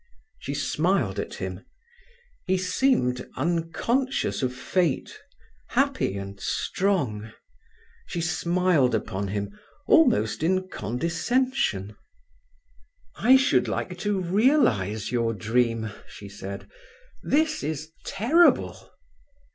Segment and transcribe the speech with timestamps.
[0.39, 1.63] She smiled at him.
[2.47, 5.19] He seemed unconscious of fate,
[5.67, 7.31] happy and strong.
[8.07, 9.51] She smiled upon him
[9.85, 11.95] almost in condescension.
[13.15, 16.67] "I should like to realize your dream," she said.
[17.21, 18.91] "This is terrible!"